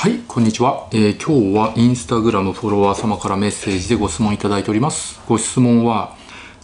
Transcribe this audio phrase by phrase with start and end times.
[0.00, 5.20] はい、こんにちは、えー、今日はインスタグラムフォロワー様からメッセージでご質問いただいております。
[5.28, 6.16] ご質問は、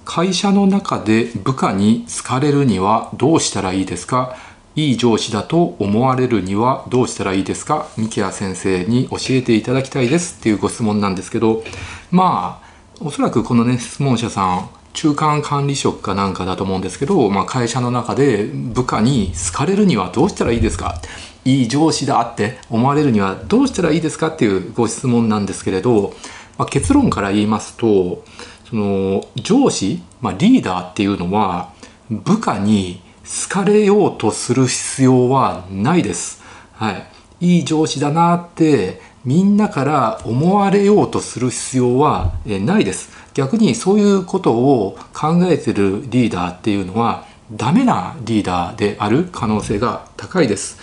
[0.07, 4.35] 会社の中で部下に好かれるにはどうしたらいいですか？
[4.75, 7.87] いい上司だと思われるにはどうしたらいいですか？
[7.99, 10.41] 三木谷先生に教えていただきたいです。
[10.41, 11.63] っていうご質問なんですけど、
[12.11, 21.03] まあ、おそらくこのね、質問者さん、中間管理職かなんかだと思うんですけど、まあ、会社の中で部下に好かれるにはどうしたらいいですか？
[21.47, 26.13] いい上司だって思われるにはどうしたらいいですかっていうご質問なんですけれど、
[26.59, 28.25] まあ、結論から言いますと
[28.69, 31.73] その上司、まあ、リーダーっていうのは
[32.11, 36.43] 部下に好かれようとする必要はないです。
[36.75, 37.07] はい、
[37.41, 43.11] いい上司だなってみんなから思われようとする必要はないです。
[43.35, 50.79] 逆にそういうことを考えてるリーダーっていうのはダメなリーダーである可能性が高いです。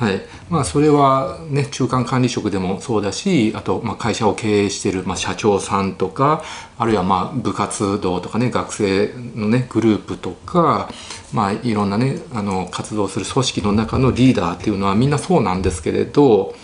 [0.00, 0.22] はい。
[0.48, 6.42] まあ、それは、ね、中間管理職でもそうだしあと、ま、会社を経営している、ま、社長さんとか
[6.78, 10.88] あるいは、ま、部活動とかね学生の、ね、グループとか、
[11.34, 16.54] まあ、いろんな、ね、あの活動する組織の中のリーダーっていうのはみんなそうなんですけれど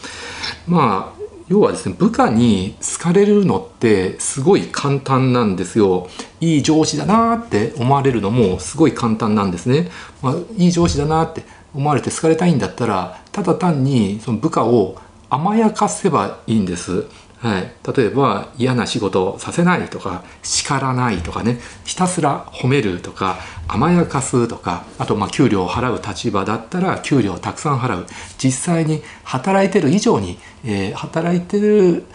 [0.67, 1.17] まあ
[1.49, 6.09] 要はですね部下に好かれるのってすごい簡単なんですよ。
[6.41, 9.91] いい上司だなって思われるのもすごい簡単なんですね、
[10.23, 11.45] まあ、いい上司だなって
[11.77, 14.97] 思われて好かれたいんだったらただ単にその部下を
[15.29, 17.05] 甘やかせばいいんです。
[17.39, 21.61] はい、例えば嫌な仕事をさせないとか叱らないとかね。
[21.85, 23.37] ひたすら褒めるとか
[23.69, 28.07] 甘やかすとかあとまあ給料を払う立場だったら給料をたくさん払う。
[28.39, 32.07] 実際に働いてる以上に、えー、働いてる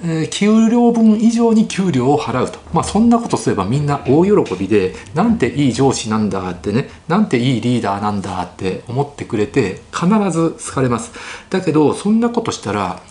[0.00, 11.12] えー、給料分以上に給料を払うと、まあ、そんなことすればみんな大喜びでなんていい上司なんだってねなんていいリーダーなんだって思ってくれて必ず好かれます。
[11.50, 13.02] だけどそんなことしたら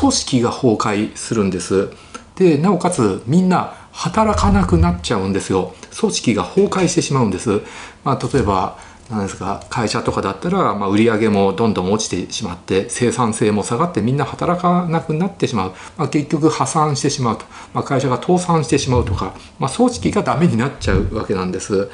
[0.00, 1.90] 組織が崩壊するんです。
[2.34, 5.74] でなおかつみんな働かなくなっちゃうんですよ。
[5.98, 7.60] 組織が崩壊してしまうんです、
[8.02, 8.78] まあ、例えば
[9.12, 21.90] なんですか会社とかだったら、まあ、売り上げもどんどん落ちてしまって生産性も下がってみんな働かなくなってしまう、まあ、結局破産してしまうと、まあ、会社が倒産してしまうとか、まあ、組織がダメになっちゃうわけなんです。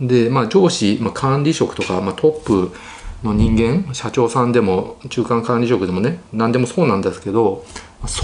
[0.00, 2.72] で、まあ、上司、まあ、管理職とか、まあ、トップ
[3.24, 7.64] の人間社長さんでも中間管理職でもね何でもそうなんですけど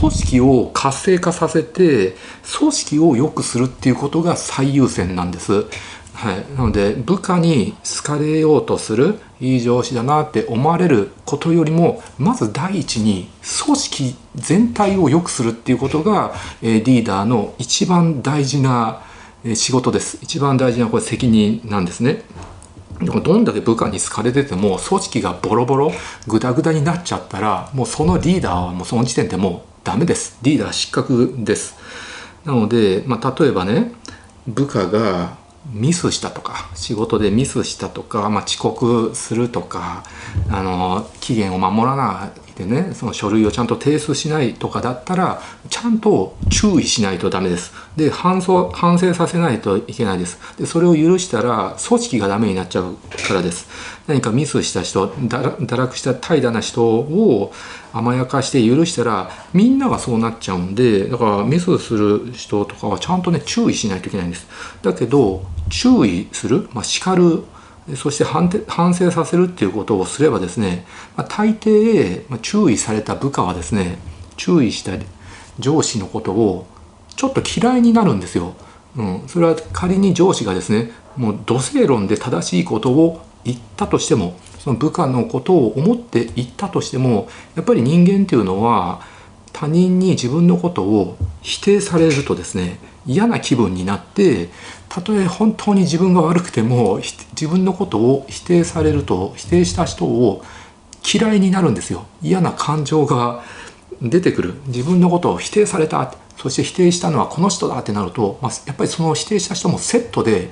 [0.00, 2.14] 組織を活性化させて
[2.58, 5.66] 組織を良くするっていうことが最優先なんです。
[6.16, 13.28] はい、なので部下に好かれようとするいい上司だなって思われることよりもまず第一に
[13.64, 16.32] 組織全体を良くするっていうことが、
[16.62, 19.02] えリーダーの一番大事な
[19.54, 20.18] 仕事です。
[20.22, 22.22] 一番大事なこれ責任なんですね。
[23.00, 25.92] どんだけ部下に好かれてても組織がボロボロ
[26.26, 30.38] グダグダになっちゃったらもうそのリーダーはもうその時点でもうダメです。
[30.40, 31.76] リーダー失格です。
[32.46, 33.92] なので、まあ、例えばね
[34.46, 35.36] 部下が
[35.72, 40.04] ミスしたとか仕事でミスしたとか、まあ、遅刻するとか
[40.50, 47.72] あの期限を守らないでねその書類をちゃんと提出しないとかだったらちゃんと注意しないとダメです。
[47.96, 50.38] で反省反省させないといけないです。
[50.58, 52.96] でそれを許したら組織がダメになっちゃう
[53.28, 53.68] からです。
[54.06, 57.52] 何かミスした人堕落した怠惰な人を
[57.92, 64.46] 甘やかして許したらみんながそうなっちゃうんでだからミスする人とかはちゃんとね注意しないといけないんです。
[64.82, 67.44] だけど注意する、まあ、叱る
[67.94, 70.84] そして反反省させるっていうことをすればですね、
[71.16, 73.98] まあ、大抵、まあ、注意された部下はですね
[74.36, 74.92] 注意した
[75.58, 76.66] 上司のことを
[77.14, 78.54] ちょっと嫌いになるんですよ。
[78.96, 89.00] うん、それは仮に上司がですねもう土星論で正しいことを言ったとしてもその部下のことを思って言ったとしてもやっぱり人間っていうのは
[89.52, 94.48] 他人に自分のことを否定されるとですね嫌な気分になって
[94.96, 97.00] たとえ本当に自分が悪くても
[97.32, 100.42] 自分のことを否定されると否定した人を
[101.04, 102.06] 嫌いになるんですよ。
[102.22, 103.42] 嫌な感情が
[104.00, 104.54] 出てくる。
[104.68, 110.48] 自分のことを否定されたそして否定したのはこの人だってなると、まあ、やっぱりその否定した人もセットで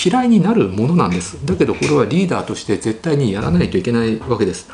[0.00, 1.44] 嫌いになるものなんです。
[1.44, 4.68] だけどこれはリーダーとして絶対にやらないといけないわけです。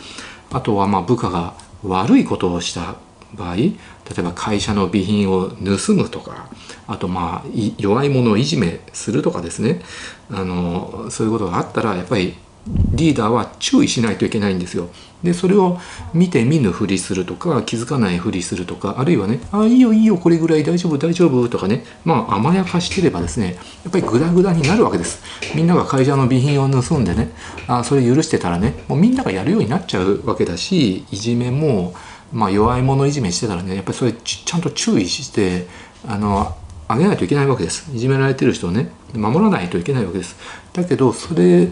[0.50, 2.96] あとはまあ部下が悪いことをした
[3.34, 3.72] 場合例
[4.18, 6.48] えば会社の備品を盗むとか
[6.86, 7.48] あとまあ
[7.78, 9.82] 弱い者をいじめするとかですね
[10.30, 12.34] あのそういうことがあったらやっぱり
[12.66, 14.88] リーダーは注意しないといけないんですよ。
[15.22, 15.78] でそれを
[16.14, 25.20] 見て見ぬふりするとか気づかないふりするとかあるいはね「あいいよいいよこれぐらい大丈夫大丈夫」とかねまあ甘やかしてればですねやっぱりグダグダになるわけです。
[25.54, 27.32] みんなが会社の備品を盗んでね
[27.66, 31.94] あそれ許してたらねもうみんながやるようになっちゃうわけだしいじめも
[32.32, 35.66] まあ、弱い者いじめしてたらねやっぱりそれちゃんと注意して
[36.06, 36.56] あの
[36.88, 37.90] あげないといけないわけです。
[37.94, 40.36] いじめられてる人をね守らないといけないわけです。
[40.72, 41.68] だけどそれ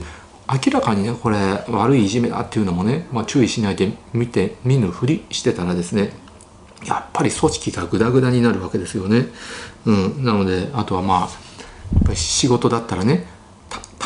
[0.49, 1.38] 明らかにねこれ
[1.69, 6.12] 悪いいじめだっていうのもね、まあ、注意しないで見て見ぬふりしてたらですね
[6.85, 9.26] やっぱり組織がグダグダになるわけですよね。
[9.87, 11.29] うん、なのであとはまあやっ
[12.05, 13.26] ぱり仕事だったらね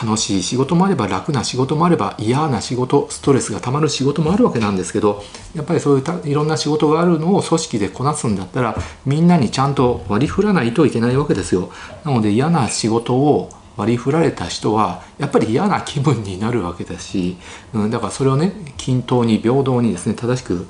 [0.03, 5.23] 楽しい仕事もあれば楽な仕事もあれば嫌な仕事ストレスがたまる仕事もあるわけなんですけど
[5.55, 11.71] やっぱりそういういろんな仕事があるのを組織でこなすんだったらみんなにちゃんと割り振らないといけないわけですよ。
[12.05, 17.37] なので嫌な仕事を割り振られた人はやっぱり嫌な気分になるわけだし、
[17.73, 20.67] うん、だからそれをね均等に平等にですね正しく、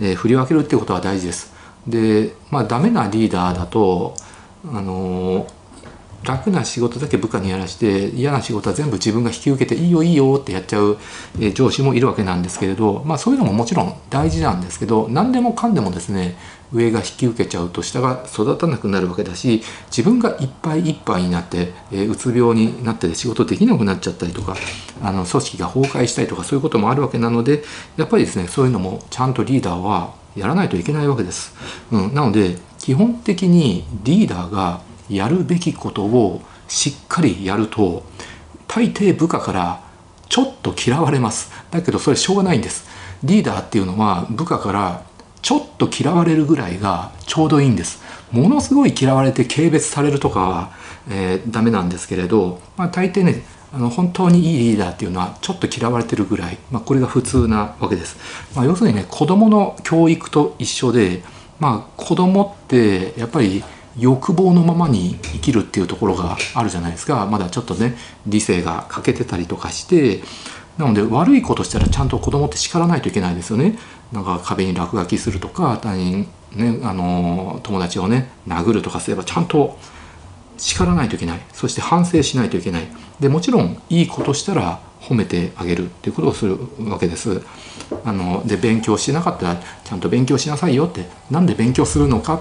[0.00, 1.54] えー、振り分けるっていうことは大事です。
[1.86, 4.14] でまあダメなリーダーだと
[4.66, 5.63] あのー
[6.24, 10.98] 楽な仕事だけ部下にやらして嫌な仕事は全部自分が引き受けていいよいいよってやっちゃう、
[11.40, 16.36] え上司もいるわけなんですけれど、まあ、そういうのももちろん大事なんですけど何でもかんでもですね
[16.72, 24.56] 上が引き受けちゃうと下が育たなくなるわけだし自分がいっぱいいっぱいになって、え、うつ病になって仕事できなくなっちゃったりとか
[25.02, 27.62] あの組織が崩壊したりとかそういうこともあるわけなので
[27.96, 31.54] やっぱりですねそういうのもちゃんとリーダーはやらないといけないわけです。
[31.92, 38.04] うん、なので基本的にリーダーがやるべきことをしっかりやると
[38.66, 39.80] 大抵部下から
[40.28, 41.52] ちょっと嫌われます。
[41.70, 42.88] だけどそれしょうがないんです。
[43.22, 45.02] リーダーっていうのは部下から
[45.42, 48.02] ちょっと嫌われるぐらいがちょうどいいんです。
[48.32, 50.72] ものすごい嫌われて軽蔑されるとかは、
[51.08, 58.16] えー、ダメなんですけれど、まあ、大抵ねあの本当にいいリーダーっていうのはちょっと嫌われてるぐらい、まあ、これが普通なわけです、
[58.54, 61.22] まあ、要するにね子どもの教育と一緒で、
[61.58, 63.64] まあ、子供ってやっぱり
[63.98, 67.26] 欲望のままに生きるっていうところがあるじゃないですか。
[67.26, 67.96] まだちょっとね
[68.26, 70.22] 理性が欠けてたりとかして。
[70.76, 73.78] なので悪いことしたらちゃんと子供って叱らないといけないですよね。
[74.10, 79.78] なんか壁に落書きするとか他人ねあの友達をね殴るとかすればちゃんと
[80.56, 81.40] 叱らないといけない。
[81.52, 82.88] そして反省しないといけない。
[83.20, 87.42] でもちろんいいことしたら褒めてあげるっていうことをするわけです。
[88.04, 91.06] あので勉強してなかったらちゃんと勉強しなさいよって。
[91.30, 92.40] 何で勉強するのか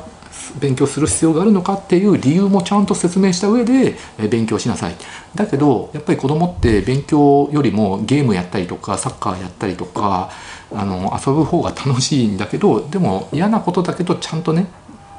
[0.60, 3.96] 勉強する必要があるのかっていう理由もちゃんと説明した上で
[4.30, 4.96] 勉強しなさい。
[5.36, 10.32] だけどやっぱり子供って勉強よりもゲームやったりとかサッカーやったりとか
[10.72, 14.68] あの遊ぶ方が楽しいんだけどでも嫌なことだけどちゃんとね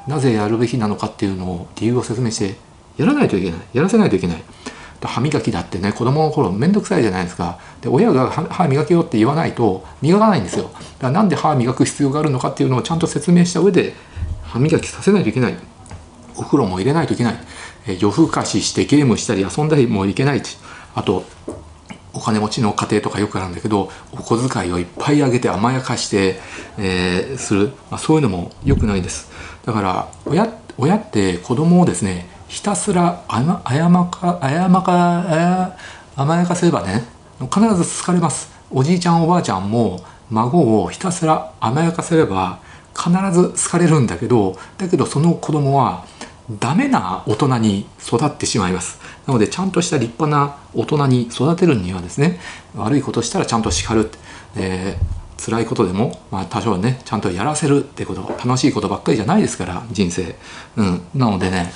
[0.07, 2.55] なぜやるべきなのかっていうのを理由を説明して
[2.97, 3.59] やらないといけない。
[3.73, 4.43] やらせないといけない。
[5.01, 7.59] 歯磨きだってね子供の頃面倒くさいじゃないですか。
[7.81, 10.63] で親が歯磨けよって言わないと磨かないんですよ。
[10.63, 13.93] だからなんで歯磨く必要があるのかっていうのをちゃんと説明した上で
[14.55, 15.57] 歯磨きさせないといけない。
[16.37, 17.35] お風呂も入れないといけない、
[17.87, 20.41] え夜更かししてゲームしたり遊んだりもいけない
[20.95, 21.23] あと
[22.13, 26.39] お金持ちの家庭とかよくあるんだけどお小遣いをいっぱいあげて甘やかして、
[26.77, 29.29] えー、する、まあ、そういうのも良くないです。
[29.65, 30.47] だから親
[30.77, 35.77] 親って子供をですねひたすらあやあやまかあやまかあや
[36.15, 37.03] 甘やかせばね
[37.39, 38.53] 必ず好かれます。
[38.71, 42.59] おじいちゃんおばあちゃんも孫をひたすら甘やかせれば
[42.95, 46.05] 必ず好かれるんだけどだけどその子供は
[46.59, 48.99] ダメな大人に育ってしまいます。
[49.25, 52.39] なのでちゃんとした立派な大人に育てるにはですね
[52.75, 54.11] 悪いことしたらちゃんと叱る、
[54.55, 60.35] えー、辛いことでも、まあ、多少ねちゃんとやらせるってこと楽しいことばっかりじゃないですから人生、
[60.77, 61.71] うん、なのでね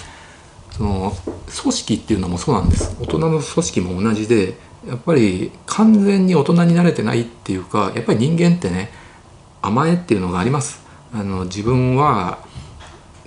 [0.71, 1.13] その
[1.63, 2.95] 組織っていうのもそうなんです。
[3.01, 4.53] 大人の組織も同じで
[4.87, 8.91] やっぱり完全に大人になれてないっていうかやっぱり人間ってね
[9.61, 10.78] 甘えっていうのがあります。
[11.13, 12.39] あの自分は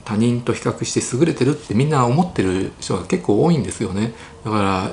[0.05, 4.15] 他人と比較して優れてるってみんな思ってる人が結構多いんですよね。
[4.45, 4.91] だから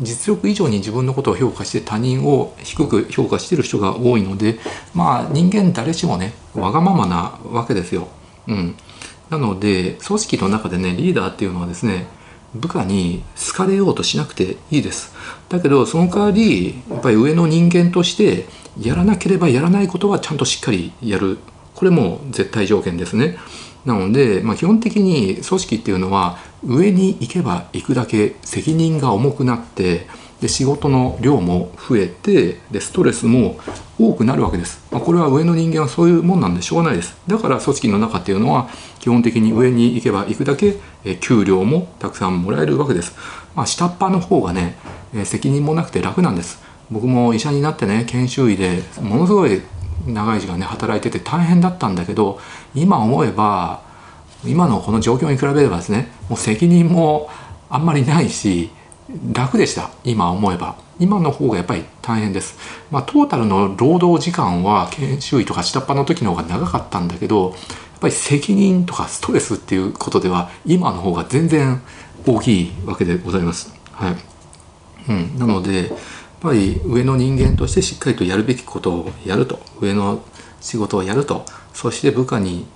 [0.00, 4.58] 実力以上に自分のことを評価して他人を低く評価してる人が多いので
[4.94, 8.08] まあ人間誰しもねわがままなわけですよ。
[8.48, 8.76] うん、
[9.28, 12.06] なので組織の中でねリーダーっていうのはですね
[12.54, 15.14] 部下に好かれようとしなくていいです。
[15.50, 18.46] だけどその代わりやっぱり上の人間として
[18.80, 21.38] やらなければやらないことはちゃんとしっかりやる。
[21.76, 23.36] これも絶対条件ですね。
[23.84, 30.08] なので、まあ、基本的に組織っていうのは上に行けば行くだけ責任が重くなって
[30.40, 33.58] で仕事の量も増えてでストレスも
[33.98, 37.16] 多くなるわけです、まあ、これは上の人間はそういうもんなんでしょうがないです。
[37.28, 38.68] だから組織の中っていうのは
[38.98, 40.76] 基本的に上に行けば行くだけ
[41.20, 43.14] 給料もたくさんもらえるわけです、
[43.54, 44.76] まあ、下っ端の方がね
[45.24, 46.60] 責任もなくて楽なんです。
[46.90, 49.60] 僕も医者になってね研修医でものすごい
[50.06, 52.40] 長い時間ね働いてて大変だったんだけど
[52.74, 53.82] 今思えば
[54.44, 57.30] 今のこの状況に比べればですねもう責任も
[57.68, 58.70] あんまりないし
[59.32, 60.86] 楽でした今思えば。
[60.98, 62.56] 今の方がやっぱり大変です、
[62.90, 67.54] まあ、トータルの労働時間は研修医とか下っ端の時の方が長かったんだけどやっ
[68.00, 71.82] ぱり責任とかストレスっていうことでは今の方が全然
[72.26, 73.72] 大きいわけでございます。
[73.92, 74.16] はい。
[75.08, 75.92] うん、なので
[76.40, 80.22] ぱり上の人間としてしっかりとやるべきことをやると上の
[80.60, 82.66] 仕事をやるとそして部下に、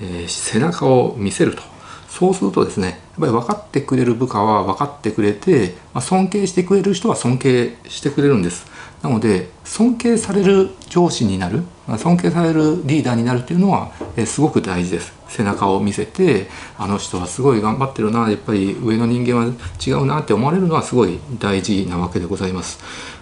[0.00, 1.62] えー、背中を見せると。
[2.08, 8.66] そうするとですねやっぱり分かってくれる部下は分かってくれて、まあ、尊敬してくれる人は尊敬してくれるんです。
[9.02, 15.17] なので尊敬される上司になるま尊敬されるリーダーになるというのは、えー、すごく大事です。
[15.28, 19.52] 背中を見せてあの人はすごい頑張ってるなやっぱり上の人間は
[19.86, 22.80] 違うなって思われるのはすごい大事なわけでございます、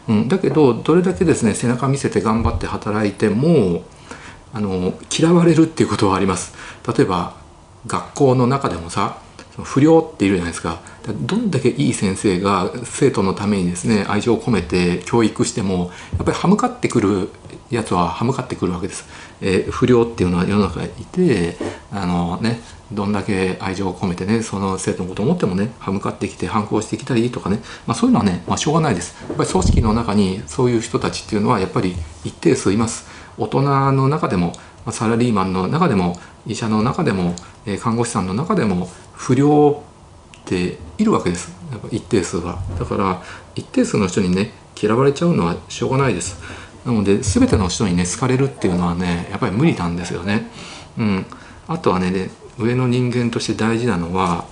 [0.09, 3.85] うん、だけどどれだけですね背中見せて頑張って働いても
[4.53, 6.55] あの嫌われるっていうことはあります。
[6.97, 7.35] 例えば
[7.87, 9.19] 学校の中でもさ
[9.63, 10.81] 不良っているじゃないですか。
[11.13, 17.29] どんだけいい先生が生徒のためにですね愛情を込めて教育してもやっぱり歯向かってくる
[17.71, 19.05] やつは歯向かってくるわけです、
[19.41, 21.57] えー、不良っていうのは世の中にいて
[21.93, 22.61] あのね
[22.93, 29.17] どんだけ愛情を込めてねその生徒のことを思ってもね歯向かってきて反抗してきたりとかね、まあ、そういうのはね、まあ、しょうがないです。
[29.29, 33.07] やっぱり組織の中にそういう人たちっていうのはやっぱり一定数います。
[33.39, 34.53] 大人の中でも
[34.91, 37.35] サラリーマンの中でも医者の中でも
[37.67, 39.83] え看護師さんの中でも不良
[40.43, 41.55] っているわけです。
[41.71, 42.63] やっぱ一定数は。
[42.79, 43.23] だから
[43.55, 46.41] 一定数の人にね嫌われちゃうのはしょうがないです。
[46.85, 50.51] なので全ての人にね好かれるっていうのはねやっぱり無理なんですよね。
[50.99, 51.27] うん。
[51.67, 54.45] あとはね上の人間として大事なのは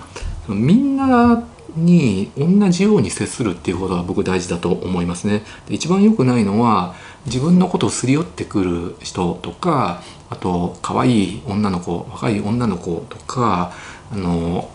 [0.48, 5.42] みんなに同じように接するっていうことが僕大事だと思いますね。
[5.68, 6.94] で一番良くないのは
[7.26, 13.72] 自分のことをすり寄ってくる人とかあと可愛い女の子若い女の子とか
[14.12, 14.70] あの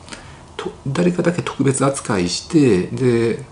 [0.57, 3.43] と誰かだけ特別扱いしてで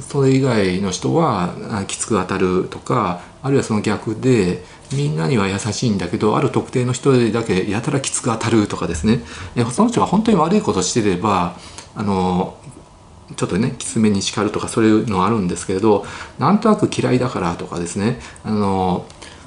[0.00, 9.20] それ以外の人はきつく当たるとかあるいはその逆でみんなには優しいんだけどある特定の人だけやたらきつく当たるとかですね。
[9.72, 11.56] その人が本当に悪いことしてれば
[11.94, 12.56] あの
[13.36, 16.04] ちょっとねきつめに叱るとかそういうのあるんですけれど
[16.38, 18.20] なんとなく嫌いだからとかですね。
[18.44, 19.06] あの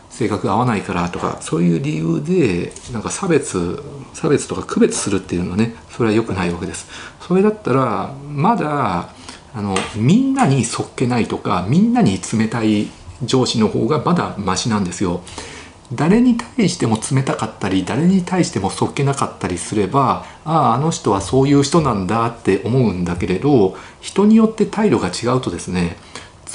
[0.10, 3.84] 性格合わないからとかそういう理由でなんか差別
[4.16, 6.88] 差別とか区別するっていうのはねそれは良くないわけです。
[7.22, 9.10] それだったらまだ
[9.54, 12.88] あのみんなにそっけないとかみんなに冷たい
[13.24, 15.22] 上司の方がまだマシなんですよ。
[15.94, 25.96] 誰に対しても冷たかったり誰に対してもそっけなかったりすればあああの人はそういう人なんだって思うんだけれど人によって態度が違うとですね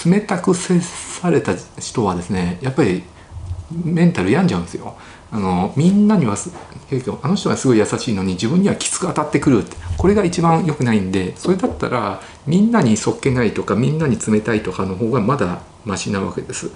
[0.05, 3.03] 冷たく接された人はですねやっぱり
[3.85, 4.97] メンタル病んじゃうんですよ。
[5.31, 6.37] あのみんなには
[7.23, 16.71] あの人はすごい優しいのに自分にはきつく当たってくるってこれが一番良くないんでそれだったらみんなにそっけないとかみんなに冷たいとかの方がまだマシなわけです。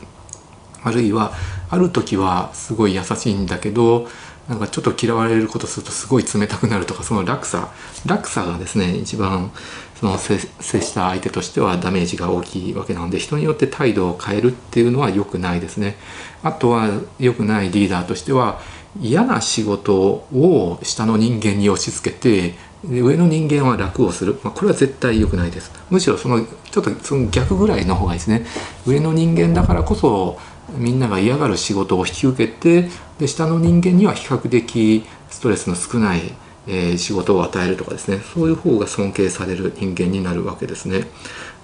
[0.86, 1.32] あるいは
[1.68, 4.06] ある時はすごい優しいんだけど
[4.48, 7.72] なんかちょっと嫌われることするとすごい冷たくなるとかその落差。
[8.06, 9.50] 落差がですね一番
[9.96, 15.96] その接した相手としてはダメージが大きいわけなので人によって態度を変えるっていうのは良くないですね。
[16.44, 16.88] あとは
[17.18, 18.60] 良くないリーダーとしては
[19.00, 22.54] 嫌な仕事を下の人間に押し付けて
[22.88, 25.72] 上の人間は楽をする、まあ、これは絶対良くないです。
[25.90, 28.46] むしろそのちょっとその逆ぐらいの方がいいですね。
[28.86, 30.38] 上の人間だからこそ
[30.70, 36.20] みんなが嫌がる仕事を引き受けてで下の人間には比較的ストレスの少ない、
[36.66, 41.04] えー、仕事を与えるとかですねそういう方が尊敬される人間になるわけですね。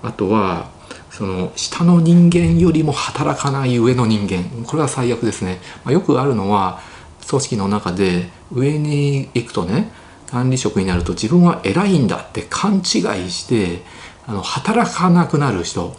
[0.02, 0.70] あとは
[1.10, 5.60] その下の人間よりも働かない上の人間これは最悪ですね。
[5.84, 6.80] まあ、よくあるのは
[7.28, 9.92] 組織の中で上に行くとね
[10.30, 12.82] 管理職になると自分は偉いんだって勘違い
[13.30, 13.82] して
[14.26, 15.94] あの働かなくなる人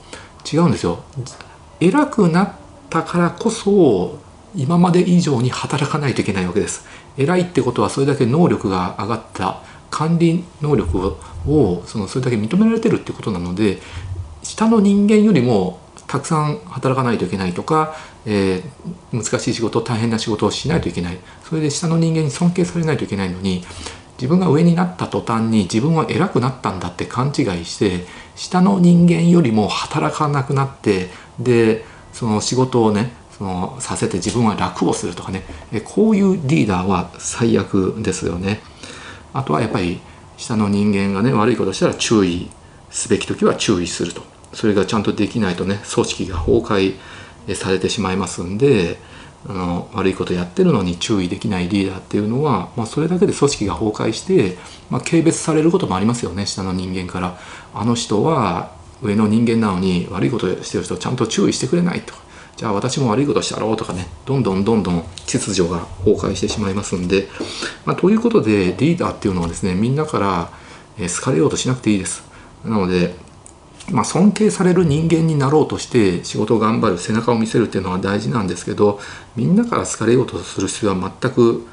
[0.52, 1.04] 違うんですよ。
[1.80, 2.52] 偉くなっ
[3.00, 4.20] ったからこそ
[4.56, 6.86] 今まで以上に働かないといけないわけです。
[7.18, 11.16] 偉いってことはそれだけ能力が上がった管理能力
[11.48, 13.80] をそのそれだけ認められてるってことなので
[14.44, 17.96] 下の人間よりもたくさん働かないといけないとか、
[18.26, 23.64] えー、難しい仕事大変な仕事をしないといけないそれで下の人間に尊敬されないといけないのに
[24.18, 31.10] 自分が上になった途端に自分は偉くなったんだって勘違いして下の人間よりも働かなくなって
[31.40, 35.44] でその仕事をねそのさせて自分は楽をするとかね。
[35.84, 38.62] こういうリーダーは最悪ですよね。
[39.34, 40.00] あとはやっぱり
[40.38, 42.50] 下の人間がね悪いことしたら注意
[42.90, 44.22] すべき時は注意すると。
[44.54, 46.96] それがちゃんとできないとね組織が崩壊
[47.56, 49.00] されてしまいますんで
[49.50, 54.58] あの悪いことやってるのに注意できないリーダーっていうのは、まあ、それだけで組織が崩壊して、
[54.90, 56.46] まあ、軽蔑されることもありますよね。
[56.46, 57.38] 下の人間から。
[57.74, 58.72] あの人は
[59.04, 62.14] 上の人間なのに悪いことしてる人ちゃんと注意してくれないと
[62.56, 64.08] じゃあ私も悪いことしたろうとかね。
[64.26, 67.28] どんどんどんどん秩序が崩壊してしまいますんで、
[67.86, 70.50] まあ、ということでリーダーっていうのはですねみんなから、
[70.98, 72.24] 好かれようとしなくていいです。
[72.64, 73.16] なので
[73.92, 79.02] まあ、尊敬される人間になろうとして仕事を頑張る背中を見せるっていうのは大事なんですけど
[79.36, 81.68] みんなから好かれようとする必要は全く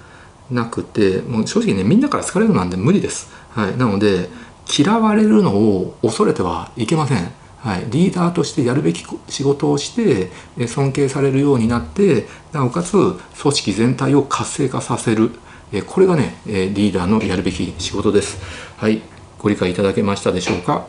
[0.50, 4.28] なくてもう正直ねみんなから好かれるなんて無理です、はい、なので
[4.66, 10.30] 嫌われるのを恐れてはいけません、はい、リーダーとしてやるべき仕事をして
[10.66, 13.18] 尊敬されるようになってなおかつ組
[13.54, 15.30] 織全体を活性化させる。
[15.86, 18.38] これがねリーダーのやるべき仕事です。
[18.76, 19.02] はい。
[19.38, 20.86] ご理解いただけましたでしょうか。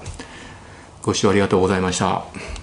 [1.03, 2.60] ご視聴ありがとうございました。